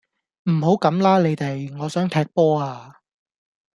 [0.49, 3.01] 唔好咁啦你哋，我想踢波呀